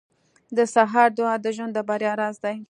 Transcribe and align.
•د 0.57 0.59
سهار 0.73 1.09
دعا 1.17 1.33
د 1.41 1.47
ژوند 1.55 1.71
د 1.75 1.79
بریا 1.89 2.13
راز 2.21 2.35
دی. 2.43 2.55